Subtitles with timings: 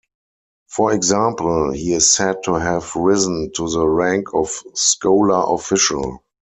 [0.67, 6.23] For example, he is said to have risen to the rank of scholar-official.